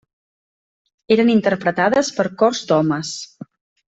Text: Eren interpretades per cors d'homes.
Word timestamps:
Eren 1.17 1.29
interpretades 1.33 2.11
per 2.17 2.27
cors 2.41 2.63
d'homes. 2.71 3.13